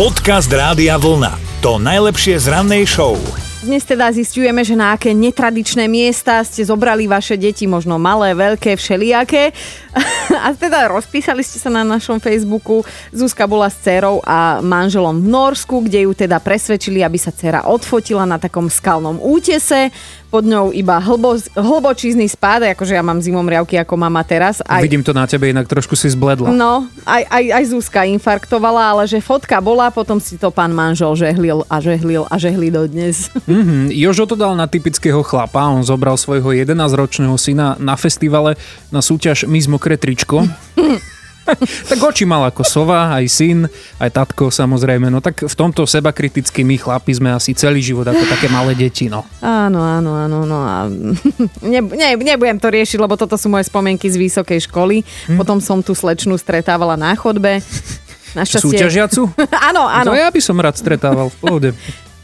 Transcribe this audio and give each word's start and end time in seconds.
Podcast 0.00 0.48
Rádia 0.48 0.96
Vlna. 0.96 1.60
To 1.60 1.76
najlepšie 1.76 2.40
z 2.40 2.48
rannej 2.48 2.88
show. 2.88 3.20
Dnes 3.60 3.84
teda 3.84 4.08
zistujeme, 4.08 4.64
že 4.64 4.72
na 4.72 4.96
aké 4.96 5.12
netradičné 5.12 5.84
miesta 5.92 6.40
ste 6.40 6.64
zobrali 6.64 7.04
vaše 7.04 7.36
deti, 7.36 7.68
možno 7.68 8.00
malé, 8.00 8.32
veľké, 8.32 8.80
všelijaké. 8.80 9.52
A 10.48 10.56
teda 10.56 10.88
rozpísali 10.88 11.44
ste 11.44 11.60
sa 11.60 11.68
na 11.68 11.84
našom 11.84 12.16
Facebooku. 12.16 12.80
Zuzka 13.12 13.44
bola 13.44 13.68
s 13.68 13.76
dcerou 13.76 14.24
a 14.24 14.64
manželom 14.64 15.20
v 15.20 15.28
Norsku, 15.28 15.84
kde 15.84 16.08
ju 16.08 16.16
teda 16.16 16.40
presvedčili, 16.40 17.04
aby 17.04 17.20
sa 17.20 17.28
dcera 17.28 17.68
odfotila 17.68 18.24
na 18.24 18.40
takom 18.40 18.72
skalnom 18.72 19.20
útese 19.20 19.92
pod 20.30 20.46
ňou 20.46 20.70
iba 20.70 21.02
hlbo, 21.02 21.34
hlbočízny 21.58 22.30
spád, 22.30 22.70
akože 22.78 22.94
ja 22.94 23.02
mám 23.02 23.18
zimom 23.18 23.42
riavky 23.42 23.74
ako 23.76 23.98
mama 23.98 24.22
teraz. 24.22 24.62
Aj, 24.62 24.78
Vidím 24.78 25.02
to 25.02 25.10
na 25.10 25.26
tebe, 25.26 25.50
inak 25.50 25.66
trošku 25.66 25.98
si 25.98 26.06
zbledla. 26.06 26.54
No, 26.54 26.86
aj, 27.02 27.26
aj, 27.26 27.44
aj 27.50 27.64
Zuzka 27.74 28.06
infarktovala, 28.06 28.94
ale 28.94 29.02
že 29.10 29.18
fotka 29.18 29.58
bola, 29.58 29.90
potom 29.90 30.22
si 30.22 30.38
to 30.38 30.54
pán 30.54 30.70
manžel 30.70 31.18
žehlil 31.18 31.66
a 31.66 31.82
žehlil 31.82 32.24
a 32.30 32.34
žehlil 32.38 32.70
do 32.70 32.86
dnes. 32.86 33.28
Mm-hmm. 33.50 33.90
Jožo 34.06 34.24
to 34.30 34.38
dal 34.38 34.54
na 34.54 34.70
typického 34.70 35.20
chlapa, 35.26 35.66
on 35.66 35.82
zobral 35.82 36.14
svojho 36.14 36.54
11-ročného 36.54 37.34
syna 37.34 37.74
na 37.82 37.98
festivale 37.98 38.54
na 38.94 39.02
súťaž 39.02 39.50
Miss 39.50 39.66
Mokré 39.66 39.98
tričko. 39.98 40.46
tak 41.90 41.98
oči 41.98 42.24
mal 42.26 42.46
ako 42.46 42.62
sova, 42.62 43.14
aj 43.16 43.26
syn, 43.30 43.58
aj 43.98 44.10
tatko 44.10 44.48
samozrejme. 44.52 45.08
No 45.08 45.18
tak 45.24 45.46
v 45.46 45.54
tomto 45.54 45.84
seba 45.84 46.14
kriticky 46.14 46.62
my 46.62 46.76
chlapi 46.78 47.16
sme 47.16 47.30
asi 47.34 47.54
celý 47.56 47.80
život 47.80 48.06
ako 48.06 48.24
také 48.28 48.46
malé 48.48 48.76
deti, 48.76 49.10
no. 49.10 49.26
Áno, 49.42 49.82
áno, 49.82 50.16
áno, 50.16 50.38
no 50.46 50.58
a 50.62 50.86
ne, 51.72 51.80
ne, 51.80 52.08
nebudem 52.16 52.58
to 52.58 52.68
riešiť, 52.70 52.98
lebo 53.00 53.14
toto 53.18 53.34
sú 53.34 53.50
moje 53.50 53.66
spomienky 53.68 54.06
z 54.08 54.16
vysokej 54.18 54.70
školy. 54.70 55.02
Hm. 55.30 55.38
Potom 55.38 55.58
som 55.58 55.80
tu 55.80 55.92
slečnú 55.96 56.36
stretávala 56.38 56.94
na 56.94 57.12
chodbe. 57.14 57.60
Našťastie... 58.38 58.78
Súťažiacu? 58.78 59.26
áno, 59.70 59.90
áno. 59.90 60.14
No 60.14 60.18
ja 60.18 60.30
by 60.30 60.38
som 60.38 60.54
rád 60.58 60.78
stretával 60.78 61.34
v 61.34 61.36
pohode. 61.42 61.68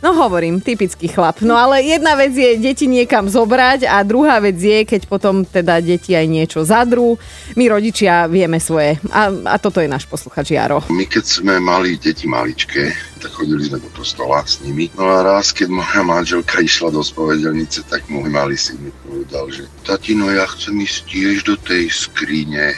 No 0.05 0.13
hovorím, 0.13 0.61
typický 0.61 1.09
chlap. 1.09 1.41
No 1.41 1.57
ale 1.57 1.81
jedna 1.81 2.13
vec 2.21 2.37
je 2.37 2.61
deti 2.61 2.85
niekam 2.85 3.27
zobrať 3.33 3.89
a 3.89 4.05
druhá 4.05 4.37
vec 4.45 4.61
je, 4.61 4.85
keď 4.85 5.09
potom 5.09 5.43
teda 5.43 5.81
deti 5.81 6.13
aj 6.13 6.27
niečo 6.29 6.61
zadrú. 6.69 7.17
My 7.57 7.73
rodičia 7.73 8.29
vieme 8.29 8.61
svoje. 8.61 9.01
A, 9.09 9.33
a 9.33 9.57
toto 9.57 9.81
je 9.81 9.89
náš 9.89 10.05
posluchač 10.05 10.53
Jaro. 10.53 10.85
My 10.93 11.09
keď 11.09 11.25
sme 11.25 11.57
mali 11.59 11.97
deti 11.97 12.29
maličké, 12.29 12.93
tak 13.25 13.33
chodili 13.33 13.65
sme 13.65 13.81
do 13.81 13.89
kostola 13.97 14.45
s 14.45 14.61
nimi. 14.61 14.93
No 15.01 15.09
a 15.09 15.25
raz, 15.25 15.57
keď 15.57 15.73
moja 15.73 16.05
manželka 16.05 16.61
išla 16.61 16.93
do 16.93 17.01
spovedelnice, 17.01 17.89
tak 17.89 18.05
môj 18.13 18.29
malý 18.29 18.61
syn 18.61 18.77
mi 18.85 18.93
povedal, 19.01 19.49
že 19.49 19.65
tatino, 19.83 20.29
ja 20.29 20.45
chcem 20.45 20.77
ísť 20.77 20.99
tiež 21.09 21.37
do 21.49 21.57
tej 21.57 21.89
skrine. 21.89 22.77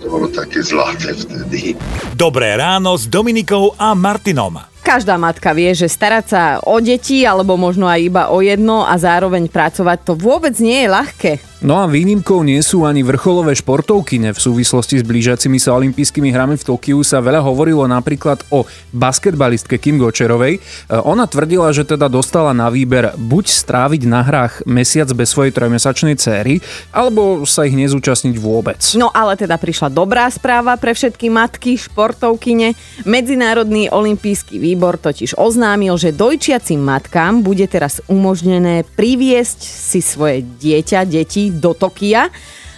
To 0.00 0.08
bolo 0.08 0.32
také 0.32 0.64
zlaté 0.64 1.12
vtedy. 1.12 1.76
Dobré 2.16 2.56
ráno 2.56 2.96
s 2.96 3.04
Dominikou 3.04 3.76
a 3.76 3.92
Martinom. 3.92 4.73
Každá 4.84 5.16
matka 5.16 5.56
vie, 5.56 5.72
že 5.72 5.88
starať 5.88 6.24
sa 6.28 6.42
o 6.60 6.76
deti 6.76 7.24
alebo 7.24 7.56
možno 7.56 7.88
aj 7.88 8.00
iba 8.04 8.22
o 8.28 8.44
jedno 8.44 8.84
a 8.84 8.92
zároveň 9.00 9.48
pracovať 9.48 9.98
to 10.04 10.12
vôbec 10.12 10.52
nie 10.60 10.84
je 10.84 10.92
ľahké. 10.92 11.32
No 11.64 11.80
a 11.80 11.88
výnimkou 11.88 12.44
nie 12.44 12.60
sú 12.60 12.84
ani 12.84 13.00
vrcholové 13.00 13.56
športovkyne. 13.56 14.36
V 14.36 14.40
súvislosti 14.52 15.00
s 15.00 15.04
blížiacimi 15.08 15.56
sa 15.56 15.72
olympijskými 15.72 16.28
hrami 16.28 16.60
v 16.60 16.66
Tokiu 16.68 17.00
sa 17.00 17.24
veľa 17.24 17.40
hovorilo 17.40 17.88
napríklad 17.88 18.44
o 18.52 18.68
basketbalistke 18.92 19.80
Kim 19.80 19.96
Gočerovej. 19.96 20.60
E, 20.60 20.60
ona 20.92 21.24
tvrdila, 21.24 21.72
že 21.72 21.88
teda 21.88 22.12
dostala 22.12 22.52
na 22.52 22.68
výber 22.68 23.16
buď 23.16 23.48
stráviť 23.48 24.02
na 24.04 24.20
hrách 24.20 24.60
mesiac 24.68 25.08
bez 25.16 25.32
svojej 25.32 25.56
trojmesačnej 25.56 26.20
céry, 26.20 26.60
alebo 26.92 27.48
sa 27.48 27.64
ich 27.64 27.72
nezúčastniť 27.72 28.36
vôbec. 28.36 28.84
No 29.00 29.08
ale 29.08 29.32
teda 29.32 29.56
prišla 29.56 29.88
dobrá 29.88 30.28
správa 30.28 30.76
pre 30.76 30.92
všetky 30.92 31.32
matky, 31.32 31.80
športovkyne. 31.80 32.76
Medzinárodný 33.08 33.88
olympijský 33.88 34.60
výbor 34.60 35.00
totiž 35.00 35.40
oznámil, 35.40 35.96
že 35.96 36.12
dojčiacim 36.12 36.84
matkám 36.84 37.40
bude 37.40 37.64
teraz 37.72 38.04
umožnené 38.04 38.84
priviesť 39.00 39.64
si 39.64 40.04
svoje 40.04 40.44
dieťa, 40.60 41.08
deti 41.08 41.53
do 41.54 41.70
Tokia. 41.72 42.28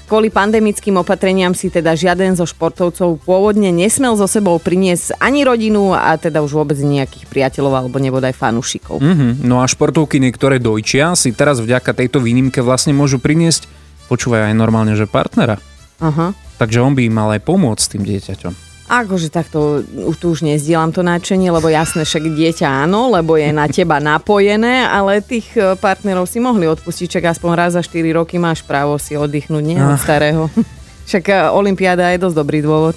Kvôli 0.06 0.30
pandemickým 0.30 1.02
opatreniam 1.02 1.50
si 1.50 1.66
teda 1.66 1.98
žiaden 1.98 2.38
zo 2.38 2.46
športovcov 2.46 3.26
pôvodne 3.26 3.74
nesmel 3.74 4.14
so 4.14 4.30
sebou 4.30 4.54
priniesť 4.62 5.18
ani 5.18 5.42
rodinu 5.42 5.98
a 5.98 6.14
teda 6.14 6.46
už 6.46 6.62
vôbec 6.62 6.78
nejakých 6.78 7.26
priateľov 7.26 7.74
alebo 7.74 7.98
nebodaj 7.98 8.30
fanúšikov. 8.30 9.02
Mm-hmm. 9.02 9.42
No 9.42 9.58
a 9.58 9.66
športovky 9.66 10.22
niektoré 10.22 10.62
dojčia 10.62 11.18
si 11.18 11.34
teraz 11.34 11.58
vďaka 11.58 11.90
tejto 11.90 12.22
výnimke 12.22 12.62
vlastne 12.62 12.94
môžu 12.94 13.18
priniesť, 13.18 13.66
počúvaj 14.06 14.54
aj 14.54 14.54
normálne, 14.54 14.94
že 14.94 15.10
partnera. 15.10 15.58
Aha. 15.98 16.38
Takže 16.62 16.86
on 16.86 16.94
by 16.94 17.02
im 17.10 17.14
mal 17.18 17.34
aj 17.34 17.42
pomôcť 17.42 17.98
tým 17.98 18.06
dieťaťom. 18.06 18.75
Akože 18.86 19.34
takto 19.34 19.82
tu 20.22 20.26
už 20.30 20.46
nezdielam 20.46 20.94
to 20.94 21.02
nadšenie, 21.02 21.50
lebo 21.50 21.66
jasné, 21.66 22.06
však 22.06 22.30
dieťa 22.30 22.86
áno, 22.86 23.10
lebo 23.10 23.34
je 23.34 23.50
na 23.50 23.66
teba 23.66 23.98
napojené, 23.98 24.86
ale 24.86 25.18
tých 25.18 25.50
e, 25.58 25.74
partnerov 25.74 26.30
si 26.30 26.38
mohli 26.38 26.70
odpustiť, 26.70 27.18
čak 27.18 27.34
aspoň 27.34 27.50
raz 27.58 27.70
za 27.74 27.82
4 27.82 27.98
roky 28.14 28.38
máš 28.38 28.62
právo 28.62 28.94
si 29.02 29.18
oddychnúť, 29.18 29.64
nie 29.66 29.78
od 29.82 29.98
starého. 29.98 30.46
Však 31.10 31.24
e, 31.26 31.34
Olympiáda 31.50 32.14
je 32.14 32.22
dosť 32.22 32.36
dobrý 32.38 32.62
dôvod. 32.62 32.94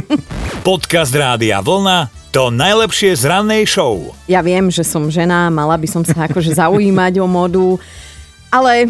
Podcast 0.68 1.12
Rádia 1.12 1.60
Vlna 1.60 2.18
to 2.28 2.52
najlepšie 2.52 3.16
z 3.16 3.24
rannej 3.24 3.64
show. 3.64 4.12
Ja 4.28 4.44
viem, 4.44 4.68
že 4.68 4.84
som 4.84 5.08
žena, 5.08 5.48
mala 5.48 5.80
by 5.80 5.88
som 5.88 6.04
sa 6.04 6.28
akože 6.28 6.52
zaujímať 6.60 7.24
o 7.24 7.26
modu, 7.28 7.80
ale 8.48 8.88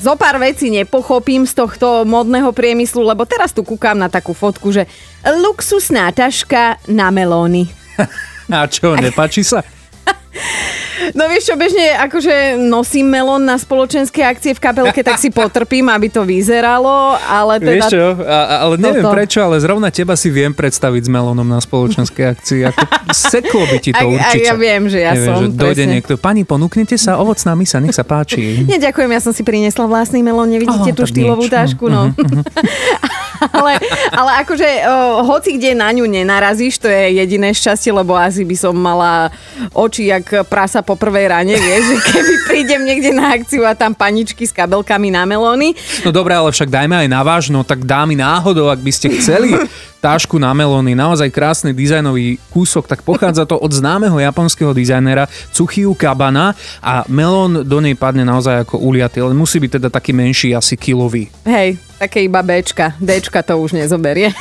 zo 0.00 0.16
pár 0.18 0.36
vecí 0.42 0.68
nepochopím 0.68 1.46
z 1.46 1.54
tohto 1.54 2.04
modného 2.04 2.52
priemyslu, 2.52 3.04
lebo 3.06 3.24
teraz 3.24 3.54
tu 3.54 3.62
kúkam 3.64 3.96
na 3.96 4.12
takú 4.12 4.36
fotku, 4.36 4.74
že 4.74 4.84
luxusná 5.24 6.10
taška 6.12 6.76
na 6.90 7.08
melóny. 7.08 7.70
A 8.52 8.68
čo, 8.68 8.92
nepáči 8.92 9.40
sa? 9.40 9.64
No 11.14 11.26
vieš 11.26 11.50
čo, 11.50 11.54
bežne 11.58 11.94
akože 12.00 12.58
nosím 12.58 13.10
melón 13.10 13.44
na 13.44 13.58
spoločenské 13.58 14.22
akcie 14.22 14.54
v 14.54 14.60
kapelke, 14.62 15.02
tak 15.02 15.18
si 15.18 15.28
potrpím, 15.30 15.90
aby 15.90 16.10
to 16.10 16.22
vyzeralo, 16.22 17.18
ale 17.18 17.58
teda... 17.58 17.86
Vieš 17.86 17.92
čo, 17.92 18.04
a, 18.24 18.66
ale 18.66 18.74
neviem 18.78 19.04
toto. 19.04 19.14
prečo, 19.14 19.38
ale 19.42 19.58
zrovna 19.58 19.90
teba 19.90 20.14
si 20.14 20.30
viem 20.30 20.54
predstaviť 20.54 21.06
s 21.06 21.10
melónom 21.10 21.46
na 21.46 21.58
spoločenské 21.58 22.30
akcii. 22.34 22.60
Ako 22.70 22.82
seklo 23.10 23.62
by 23.66 23.78
ti 23.82 23.90
to 23.90 24.06
určite. 24.06 24.46
A 24.46 24.48
ja 24.48 24.54
viem, 24.54 24.82
že 24.86 24.98
ja 25.02 25.12
neviem, 25.12 25.28
som. 25.28 25.36
Že 25.42 25.46
dojde 25.54 25.84
niekto, 25.86 26.12
pani, 26.18 26.42
ponúknete 26.46 26.94
sa 26.94 27.18
ovocná 27.18 27.58
misa, 27.58 27.82
nech 27.82 27.94
sa 27.94 28.06
páči. 28.06 28.64
Nie, 28.64 28.78
ďakujem, 28.78 29.10
ja 29.10 29.20
som 29.20 29.34
si 29.34 29.42
priniesla 29.42 29.90
vlastný 29.90 30.22
melón, 30.22 30.50
nevidíte 30.50 30.94
oh, 30.94 30.96
tú 30.96 31.02
štýlovú 31.10 31.46
tášku, 31.50 31.90
no. 31.90 32.10
Uh-huh, 32.14 32.22
uh-huh. 32.42 33.23
Ale, 33.50 33.82
ale 34.14 34.30
akože 34.46 34.68
uh, 34.86 35.20
hoci 35.26 35.58
kde 35.58 35.76
na 35.76 35.90
ňu 35.90 36.06
nenarazíš, 36.06 36.80
to 36.80 36.88
je 36.88 37.18
jediné 37.18 37.52
šťastie, 37.52 37.90
lebo 37.90 38.16
asi 38.16 38.46
by 38.46 38.56
som 38.56 38.74
mala 38.76 39.28
oči 39.74 40.08
jak 40.08 40.46
prasa 40.48 40.80
po 40.80 40.94
prvej 40.94 41.32
rane, 41.32 41.54
vieš, 41.56 41.82
že 41.90 41.96
keby 42.12 42.34
prídem 42.48 42.82
niekde 42.86 43.10
na 43.12 43.34
akciu 43.34 43.66
a 43.66 43.76
tam 43.76 43.92
paničky 43.92 44.46
s 44.46 44.52
kabelkami 44.54 45.10
na 45.12 45.26
melóny. 45.28 45.74
No 46.06 46.14
dobré, 46.14 46.36
ale 46.36 46.52
však 46.52 46.70
dajme 46.70 47.04
aj 47.04 47.08
na 47.10 47.20
vážno, 47.20 47.60
tak 47.66 47.84
dámy 47.84 48.16
náhodou, 48.16 48.70
ak 48.70 48.80
by 48.80 48.92
ste 48.92 49.12
chceli 49.18 49.56
tášku 50.04 50.36
na 50.36 50.52
melóny, 50.52 50.92
naozaj 50.92 51.32
krásny 51.32 51.72
dizajnový 51.72 52.36
kúsok, 52.52 52.84
tak 52.84 53.00
pochádza 53.00 53.48
to 53.48 53.56
od 53.56 53.72
známeho 53.72 54.20
japonského 54.20 54.76
dizajnera 54.76 55.24
Tsuchiu 55.48 55.96
Kabana 55.96 56.52
a 56.84 57.08
melón 57.08 57.64
do 57.64 57.80
nej 57.80 57.96
padne 57.96 58.20
naozaj 58.20 58.68
ako 58.68 58.84
uliatý, 58.84 59.24
ale 59.24 59.32
musí 59.32 59.56
byť 59.56 59.80
teda 59.80 59.88
taký 59.88 60.12
menší, 60.12 60.52
asi 60.52 60.76
kilový. 60.76 61.32
Hej, 61.48 61.80
také 61.98 62.26
iba 62.26 62.42
Bčka, 62.42 62.98
Dčka 63.00 63.42
to 63.42 63.58
už 63.58 63.78
nezoberie. 63.78 64.34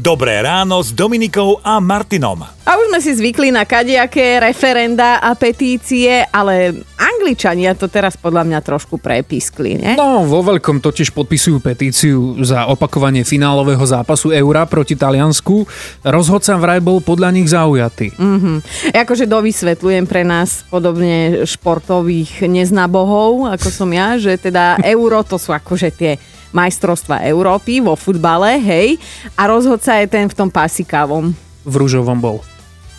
Dobré 0.00 0.40
ráno 0.40 0.80
s 0.80 0.96
Dominikou 0.96 1.60
a 1.60 1.76
Martinom. 1.76 2.40
A 2.40 2.70
už 2.80 2.86
sme 2.88 3.00
si 3.04 3.12
zvykli 3.20 3.52
na 3.52 3.68
kadejaké 3.68 4.40
referenda 4.40 5.20
a 5.20 5.36
petície, 5.36 6.24
ale 6.32 6.72
Angličania 7.20 7.76
to 7.76 7.84
teraz 7.84 8.16
podľa 8.16 8.48
mňa 8.48 8.64
trošku 8.64 8.96
prepiskli, 8.96 9.76
nie? 9.76 9.92
No, 10.00 10.24
vo 10.24 10.40
veľkom 10.40 10.80
totiž 10.80 11.12
podpisujú 11.12 11.60
petíciu 11.60 12.40
za 12.40 12.64
opakovanie 12.64 13.28
finálového 13.28 13.84
zápasu 13.84 14.32
Eura 14.32 14.64
proti 14.64 14.96
Taliansku. 14.96 15.68
Rozhodca 16.00 16.56
vraj 16.56 16.80
bol 16.80 17.04
podľa 17.04 17.28
nich 17.36 17.52
zaujatý. 17.52 18.16
Mm-hmm. 18.16 18.56
Akože 18.96 19.28
dovysvetľujem 19.28 20.08
pre 20.08 20.24
nás 20.24 20.64
podobne 20.72 21.44
športových 21.44 22.48
neznabohov, 22.48 23.52
ako 23.52 23.68
som 23.68 23.92
ja, 23.92 24.16
že 24.16 24.40
teda 24.40 24.80
Euro 24.96 25.20
to 25.20 25.36
sú 25.36 25.52
akože 25.52 25.92
tie 25.92 26.16
majstrovstva 26.56 27.28
Európy 27.28 27.84
vo 27.84 28.00
futbale, 28.00 28.56
hej, 28.56 28.96
a 29.36 29.44
rozhodca 29.44 30.00
je 30.00 30.08
ten 30.08 30.24
v 30.24 30.34
tom 30.34 30.48
pasikávom. 30.48 31.36
V 31.68 31.74
rúžovom 31.76 32.16
bol. 32.16 32.40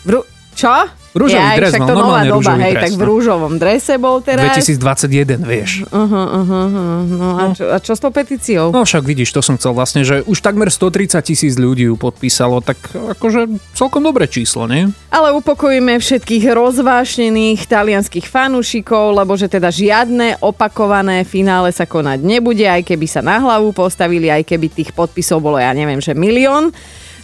V 0.06 0.14
ru- 0.14 0.28
čo? 0.54 1.01
Rúžový 1.12 1.44
ja, 1.44 1.60
dres, 1.60 1.76
to 1.76 1.92
nová 1.92 2.24
doba, 2.24 2.56
hej, 2.56 2.72
dres, 2.72 2.82
tak 2.88 2.92
v 2.96 3.02
no. 3.04 3.08
rúžovom 3.12 3.54
drese 3.60 4.00
bol 4.00 4.24
teraz. 4.24 4.56
2021, 4.56 5.44
vieš. 5.44 5.84
Uh-huh, 5.92 6.08
uh-huh, 6.08 6.66
no, 7.04 7.28
a, 7.36 7.44
čo, 7.52 7.68
a 7.68 7.76
čo 7.84 7.92
s 7.92 8.00
tou 8.00 8.08
petíciou? 8.08 8.72
No 8.72 8.88
však 8.88 9.04
vidíš, 9.04 9.36
to 9.36 9.44
som 9.44 9.60
chcel 9.60 9.76
vlastne, 9.76 10.08
že 10.08 10.24
už 10.24 10.40
takmer 10.40 10.72
130 10.72 11.20
tisíc 11.20 11.60
ľudí 11.60 11.92
ju 11.92 12.00
podpísalo, 12.00 12.64
tak 12.64 12.80
akože 12.96 13.60
celkom 13.76 14.00
dobré 14.00 14.24
číslo, 14.24 14.64
nie? 14.64 14.88
Ale 15.12 15.36
upokojíme 15.36 16.00
všetkých 16.00 16.48
rozvášnených 16.48 17.68
talianských 17.68 18.24
fanúšikov, 18.24 19.12
lebo 19.12 19.36
že 19.36 19.52
teda 19.52 19.68
žiadne 19.68 20.40
opakované 20.40 21.28
finále 21.28 21.76
sa 21.76 21.84
konať 21.84 22.24
nebude, 22.24 22.64
aj 22.64 22.88
keby 22.88 23.04
sa 23.04 23.20
na 23.20 23.36
hlavu 23.36 23.76
postavili, 23.76 24.32
aj 24.32 24.48
keby 24.48 24.72
tých 24.72 24.90
podpisov 24.96 25.44
bolo, 25.44 25.60
ja 25.60 25.76
neviem, 25.76 26.00
že 26.00 26.16
milión 26.16 26.72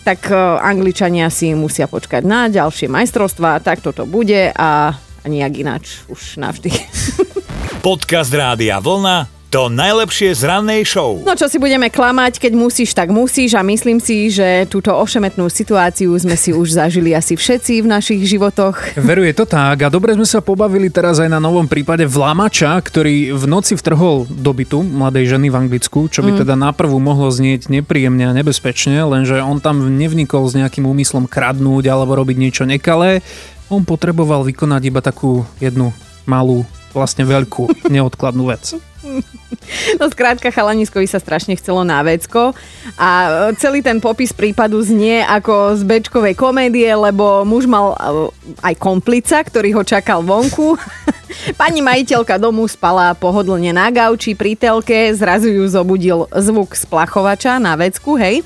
tak 0.09 0.33
e, 0.33 0.37
Angličania 0.65 1.29
si 1.29 1.53
musia 1.53 1.85
počkať 1.85 2.25
na 2.25 2.49
ďalšie 2.49 2.89
majstrovstvá, 2.89 3.61
tak 3.61 3.85
toto 3.85 4.09
bude 4.09 4.49
a, 4.57 4.97
nejak 5.29 5.53
ináč 5.61 6.01
už 6.09 6.41
navždy. 6.41 6.73
Podcast 7.85 8.33
Rádia 8.33 8.81
Vlna 8.81 9.38
to 9.49 9.73
najlepšie 9.73 10.37
z 10.37 10.45
rannej 10.45 10.85
show. 10.85 11.25
No 11.25 11.33
čo 11.33 11.49
si 11.49 11.57
budeme 11.57 11.89
klamať, 11.89 12.37
keď 12.37 12.53
musíš, 12.53 12.93
tak 12.93 13.09
musíš 13.09 13.57
a 13.57 13.65
myslím 13.65 13.97
si, 13.97 14.29
že 14.29 14.69
túto 14.69 14.93
ošemetnú 14.93 15.49
situáciu 15.49 16.13
sme 16.21 16.37
si 16.37 16.53
už 16.53 16.77
zažili 16.77 17.17
asi 17.17 17.33
všetci 17.33 17.81
v 17.81 17.87
našich 17.89 18.21
životoch. 18.29 19.01
Veru 19.01 19.25
je 19.25 19.33
to 19.33 19.49
tak 19.49 19.81
a 19.81 19.89
dobre 19.89 20.13
sme 20.13 20.29
sa 20.29 20.45
pobavili 20.45 20.93
teraz 20.93 21.17
aj 21.17 21.33
na 21.33 21.41
novom 21.41 21.65
prípade 21.65 22.05
Vlamača, 22.05 22.77
ktorý 22.77 23.33
v 23.33 23.45
noci 23.49 23.73
vtrhol 23.73 24.29
do 24.29 24.53
bytu 24.53 24.85
mladej 24.85 25.33
ženy 25.33 25.49
v 25.49 25.57
Anglicku, 25.65 26.13
čo 26.13 26.21
by 26.21 26.37
mm. 26.37 26.39
teda 26.45 26.53
naprvu 26.53 27.01
mohlo 27.01 27.33
znieť 27.33 27.73
nepríjemne 27.73 28.29
a 28.29 28.37
nebezpečne, 28.37 29.01
lenže 29.09 29.41
on 29.41 29.65
tam 29.65 29.81
nevnikol 29.81 30.45
s 30.45 30.61
nejakým 30.61 30.85
úmyslom 30.85 31.25
kradnúť 31.25 31.89
alebo 31.89 32.21
robiť 32.21 32.37
niečo 32.37 32.65
nekalé. 32.69 33.25
On 33.73 33.81
potreboval 33.81 34.45
vykonať 34.45 34.83
iba 34.93 35.01
takú 35.01 35.49
jednu 35.57 35.97
malú 36.29 36.69
vlastne 36.93 37.25
veľkú, 37.25 37.89
neodkladnú 37.89 38.45
vec. 38.49 38.77
No 40.01 40.11
skrátka, 40.11 40.51
chalaniskovi 40.51 41.07
sa 41.07 41.23
strašne 41.23 41.55
chcelo 41.55 41.87
na 41.87 42.03
vecko 42.03 42.57
a 42.99 43.09
celý 43.61 43.85
ten 43.85 44.03
popis 44.03 44.35
prípadu 44.35 44.81
znie 44.83 45.23
ako 45.23 45.79
z 45.79 45.83
bečkovej 45.87 46.35
komédie, 46.35 46.89
lebo 46.91 47.47
muž 47.47 47.71
mal 47.71 47.95
e, 47.95 47.97
aj 48.65 48.75
komplica, 48.81 49.39
ktorý 49.45 49.79
ho 49.79 49.83
čakal 49.87 50.25
vonku. 50.27 50.75
Pani 51.61 51.79
majiteľka 51.79 52.41
domu 52.43 52.67
spala 52.67 53.15
pohodlne 53.15 53.71
na 53.71 53.93
gauči 53.93 54.35
pri 54.35 54.59
telke, 54.59 55.15
zrazu 55.15 55.53
ju 55.53 55.65
zobudil 55.71 56.27
zvuk 56.35 56.75
splachovača 56.75 57.63
na 57.63 57.79
vecku, 57.79 58.19
hej 58.19 58.43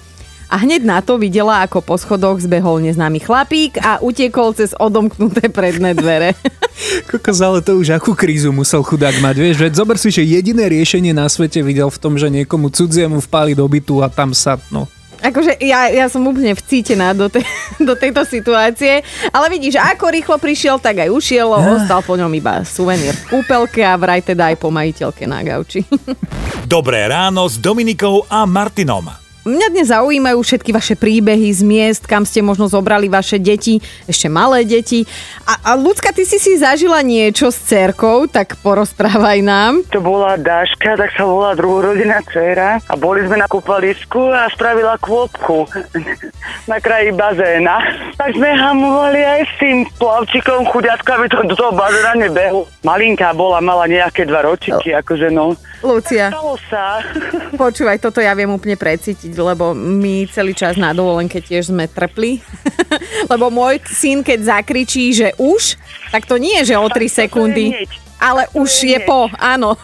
a 0.53 0.61
hneď 0.61 0.85
na 0.85 1.01
to 1.01 1.17
videla, 1.17 1.65
ako 1.65 1.81
po 1.81 1.97
schodoch 1.97 2.37
zbehol 2.45 2.85
neznámy 2.85 3.25
chlapík 3.25 3.81
a 3.81 4.05
utiekol 4.05 4.53
cez 4.53 4.77
odomknuté 4.77 5.49
predné 5.49 5.97
dvere. 5.97 6.37
Kokos, 7.09 7.41
ale 7.41 7.65
to 7.65 7.81
už 7.81 7.97
akú 7.97 8.13
krízu 8.13 8.53
musel 8.53 8.85
chudák 8.85 9.17
mať, 9.25 9.37
vieš, 9.41 9.57
že 9.65 9.73
zober 9.73 9.97
si, 9.97 10.13
že 10.13 10.21
jediné 10.21 10.69
riešenie 10.69 11.17
na 11.17 11.25
svete 11.25 11.65
videl 11.65 11.89
v 11.89 11.97
tom, 11.97 12.21
že 12.21 12.29
niekomu 12.29 12.69
cudziemu 12.69 13.25
vpáli 13.25 13.57
do 13.57 13.65
bytu 13.65 14.05
a 14.05 14.13
tam 14.13 14.37
sa, 14.37 14.61
no, 14.69 14.85
Akože 15.23 15.55
ja, 15.63 15.87
ja 15.87 16.11
som 16.11 16.27
úplne 16.27 16.51
vcítená 16.51 17.15
do, 17.15 17.31
te, 17.31 17.47
do 17.89 17.95
tejto 17.95 18.27
situácie, 18.27 19.07
ale 19.31 19.47
vidíš, 19.55 19.79
ako 19.79 20.11
rýchlo 20.11 20.37
prišiel, 20.43 20.83
tak 20.83 21.07
aj 21.07 21.15
ušiel, 21.15 21.47
ja. 21.47 21.79
ostal 21.79 22.03
po 22.03 22.19
ňom 22.19 22.35
iba 22.35 22.67
suvenír 22.67 23.15
v 23.15 23.39
kúpelke 23.39 23.87
a 23.87 23.95
vraj 23.95 24.19
teda 24.19 24.51
aj 24.51 24.57
po 24.59 24.75
majiteľke 24.75 25.23
na 25.31 25.47
gauči. 25.47 25.87
Dobré 26.67 27.07
ráno 27.07 27.47
s 27.47 27.55
Dominikou 27.55 28.27
a 28.27 28.43
Martinom. 28.51 29.22
Mňa 29.43 29.75
dnes 29.75 29.91
zaujímajú 29.91 30.39
všetky 30.39 30.71
vaše 30.71 30.95
príbehy 30.95 31.51
z 31.51 31.67
miest, 31.67 32.07
kam 32.07 32.23
ste 32.23 32.47
možno 32.47 32.71
zobrali 32.71 33.11
vaše 33.11 33.43
deti, 33.43 33.83
ešte 34.07 34.31
malé 34.31 34.63
deti. 34.63 35.03
A, 35.43 35.59
a 35.67 35.71
Lucka, 35.75 36.15
ty 36.15 36.23
si 36.23 36.39
si 36.39 36.55
zažila 36.55 37.03
niečo 37.03 37.51
s 37.51 37.59
cerkou, 37.67 38.31
tak 38.31 38.55
porozprávaj 38.63 39.43
nám. 39.43 39.83
To 39.91 39.99
bola 39.99 40.39
Dáška, 40.39 40.95
tak 40.95 41.11
sa 41.19 41.27
volá 41.27 41.59
druhorodená 41.59 42.23
dcera 42.23 42.79
a 42.87 42.95
boli 42.95 43.27
sme 43.27 43.43
na 43.43 43.51
kúpalisku 43.51 44.31
a 44.31 44.47
spravila 44.55 44.95
kôpku 45.03 45.67
na 46.71 46.79
kraji 46.79 47.11
bazéna. 47.11 47.83
Tak 48.15 48.39
sme 48.39 48.47
hamovali 48.47 49.27
aj 49.27 49.41
s 49.43 49.55
tým 49.59 49.77
plavčikom 49.99 50.71
chuďatka, 50.71 51.19
aby 51.19 51.27
to 51.27 51.43
do 51.51 51.59
toho 51.59 51.75
bazéna 51.75 52.15
nebehlo. 52.15 52.71
Malinká 52.87 53.35
bola, 53.35 53.59
mala 53.59 53.91
nejaké 53.91 54.23
dva 54.23 54.47
ročiky, 54.47 54.95
akože 54.95 55.35
no. 55.35 55.59
Lucia, 55.83 56.31
Stalo 56.31 56.55
sa. 56.71 57.03
počúvaj, 57.63 57.99
toto 57.99 58.23
ja 58.23 58.31
viem 58.39 58.47
úplne 58.47 58.79
precítiť, 58.79 59.32
lebo 59.39 59.73
my 59.73 60.29
celý 60.29 60.53
čas 60.53 60.77
na 60.77 60.93
dovolenke 60.93 61.41
tiež 61.41 61.73
sme 61.73 61.89
trpli. 61.89 62.45
lebo 63.33 63.49
môj 63.49 63.81
syn, 63.89 64.21
keď 64.21 64.61
zakričí, 64.61 65.13
že 65.17 65.33
už, 65.41 65.81
tak 66.13 66.29
to 66.29 66.37
nie 66.37 66.61
je, 66.63 66.75
že 66.75 66.81
o 66.81 66.89
3 66.89 67.09
sekundy. 67.25 67.89
Ale 68.23 68.47
už 68.55 68.71
je 68.87 68.99
po, 69.03 69.27
áno. 69.41 69.75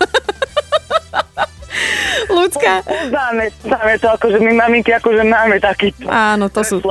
Ľudská. 2.28 2.82
Známe, 2.84 3.50
známe 3.62 3.94
to, 4.02 4.08
akože 4.10 4.38
my 4.42 4.52
maminky 4.54 4.90
akože 4.92 5.22
máme 5.24 5.56
taký 5.62 5.94
Áno, 6.06 6.50
to 6.50 6.62
sú, 6.66 6.82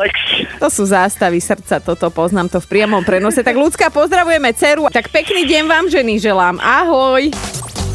to 0.58 0.68
sú 0.72 0.84
zástavy 0.88 1.44
srdca, 1.44 1.84
toto 1.84 2.08
poznám 2.10 2.48
to 2.48 2.60
v 2.64 2.68
priamom 2.68 3.04
prenose. 3.04 3.44
Tak 3.44 3.56
ľudská, 3.56 3.92
pozdravujeme 3.92 4.52
dceru. 4.56 4.88
Tak 4.90 5.12
pekný 5.12 5.46
deň 5.46 5.64
vám 5.68 5.86
ženy 5.92 6.20
želám. 6.20 6.58
Ahoj. 6.64 7.32